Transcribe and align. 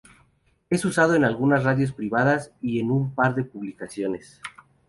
Es 0.71 0.83
usado 0.83 1.13
en 1.13 1.23
algunas 1.23 1.63
radios 1.63 1.91
privadas 1.93 2.51
y 2.59 2.79
en 2.79 2.89
un 2.89 3.13
par 3.13 3.35
de 3.35 3.43
publicaciones. 3.43 4.41